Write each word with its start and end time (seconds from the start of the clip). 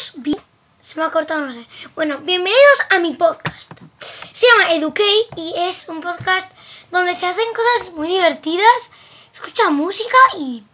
Se 0.00 0.98
me 0.98 1.04
ha 1.04 1.10
cortado, 1.10 1.42
no 1.42 1.52
sé. 1.52 1.66
Bueno, 1.94 2.20
bienvenidos 2.20 2.80
a 2.88 3.00
mi 3.00 3.12
podcast. 3.12 3.70
Se 3.98 4.46
llama 4.46 4.72
Educate 4.72 5.28
y 5.36 5.52
es 5.54 5.86
un 5.90 6.00
podcast 6.00 6.50
donde 6.90 7.14
se 7.14 7.26
hacen 7.26 7.44
cosas 7.54 7.92
muy 7.92 8.08
divertidas, 8.08 8.92
escucha 9.30 9.68
música 9.68 10.16
y 10.38 10.64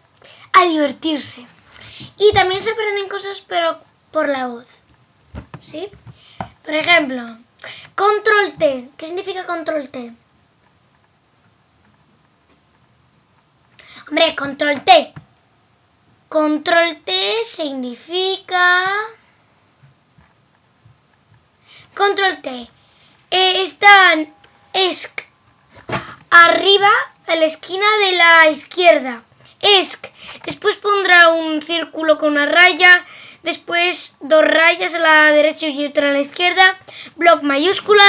a 0.52 0.66
divertirse. 0.66 1.44
Y 2.18 2.32
también 2.34 2.62
se 2.62 2.70
aprenden 2.70 3.08
cosas, 3.08 3.40
pero 3.40 3.80
por 4.12 4.28
la 4.28 4.46
voz. 4.46 4.66
¿Sí? 5.58 5.88
Por 6.64 6.74
ejemplo, 6.74 7.36
control 7.96 8.52
T. 8.56 8.90
¿Qué 8.96 9.06
significa 9.06 9.44
control 9.44 9.88
T? 9.88 10.14
Hombre, 14.06 14.36
control 14.36 14.84
T. 14.84 15.14
Control 16.28 16.96
T 17.04 17.12
significa... 17.44 18.94
Control 21.96 22.42
T. 22.42 22.50
Eh, 23.30 23.62
están 23.62 24.30
ESC 24.74 25.24
arriba 26.30 26.90
a 27.26 27.36
la 27.36 27.46
esquina 27.46 27.86
de 28.04 28.12
la 28.18 28.50
izquierda. 28.50 29.22
ESC. 29.62 30.12
Después 30.44 30.76
pondrá 30.76 31.30
un 31.30 31.62
círculo 31.62 32.18
con 32.18 32.32
una 32.32 32.44
raya. 32.44 33.02
Después 33.44 34.14
dos 34.20 34.44
rayas 34.44 34.92
a 34.92 34.98
la 34.98 35.32
derecha 35.32 35.68
y 35.68 35.86
otra 35.86 36.10
a 36.10 36.12
la 36.12 36.18
izquierda. 36.18 36.78
Block 37.16 37.42
mayúscula. 37.44 38.04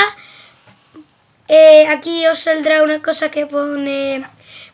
Eh, 1.47 1.87
aquí 1.87 2.27
os 2.27 2.39
saldrá 2.39 2.83
una 2.83 3.01
cosa 3.01 3.31
que 3.31 3.45
pone 3.45 4.21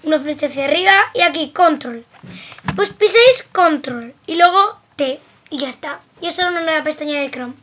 una 0.02 0.20
flecha 0.20 0.48
hacia 0.48 0.66
arriba. 0.66 1.12
Y 1.14 1.22
aquí 1.22 1.52
control. 1.52 2.04
Pues 2.76 2.90
piséis 2.90 3.44
control 3.52 4.16
y 4.26 4.38
luego 4.38 4.80
T 4.96 5.22
y 5.52 5.58
ya 5.60 5.70
está. 5.70 6.00
Y 6.20 6.30
eso 6.30 6.42
es 6.42 6.48
una 6.48 6.62
nueva 6.62 6.84
pestaña 6.84 7.22
de 7.22 7.30
Chrome. 7.30 7.54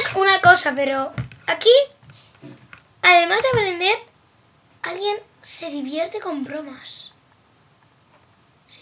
Es 0.00 0.14
una 0.14 0.40
cosa, 0.40 0.72
pero 0.74 1.12
aquí, 1.46 1.70
además 3.02 3.42
de 3.42 3.48
aprender, 3.48 3.98
alguien 4.82 5.16
se 5.42 5.70
divierte 5.70 6.20
con 6.20 6.44
bromas. 6.44 7.12
Sí. 8.66 8.80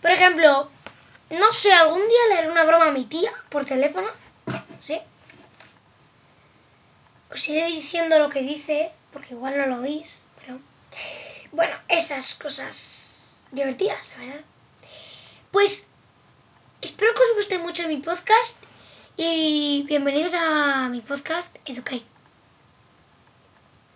Por 0.00 0.10
ejemplo, 0.10 0.70
no 1.30 1.52
sé, 1.52 1.72
algún 1.72 2.00
día 2.08 2.18
le 2.28 2.38
haré 2.38 2.50
una 2.50 2.64
broma 2.64 2.86
a 2.86 2.92
mi 2.92 3.04
tía 3.04 3.32
por 3.50 3.64
teléfono. 3.64 4.08
¿Sí? 4.80 4.98
Os 7.30 7.48
iré 7.48 7.66
diciendo 7.66 8.18
lo 8.18 8.30
que 8.30 8.40
dice, 8.40 8.90
porque 9.12 9.34
igual 9.34 9.58
no 9.58 9.66
lo 9.66 9.82
oís, 9.82 10.18
pero... 10.40 10.58
Bueno, 11.52 11.76
esas 11.88 12.34
cosas 12.34 13.34
divertidas, 13.52 14.08
la 14.10 14.24
verdad. 14.24 14.40
Pues 15.50 15.86
mucho 17.78 17.88
mi 17.88 17.98
podcast 17.98 18.56
y 19.16 19.84
bienvenidos 19.86 20.34
a 20.34 20.88
mi 20.88 21.00
podcast 21.00 21.56
Educate. 21.64 22.17